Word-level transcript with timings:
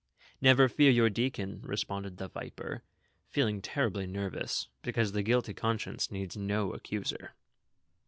"Never 0.41 0.67
fear 0.67 0.89
your 0.89 1.11
deacon," 1.11 1.61
responded 1.61 2.17
the 2.17 2.27
viper, 2.27 2.81
feeling 3.29 3.61
terribly 3.61 4.07
nervous, 4.07 4.67
because 4.81 5.11
the 5.11 5.21
guilty 5.21 5.53
conscience 5.53 6.09
needs 6.09 6.35
no 6.35 6.71
accuser. 6.73 7.35